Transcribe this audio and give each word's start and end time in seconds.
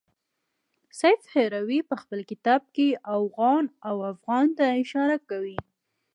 سیف 0.99 1.21
هروي 1.35 1.79
په 1.89 1.95
خپل 2.01 2.19
کتاب 2.31 2.61
کې 2.75 2.87
اوغان 3.17 3.63
او 3.87 3.95
افغان 4.13 4.45
ته 4.57 4.65
اشاره 4.81 5.17
کوي. 5.29 5.57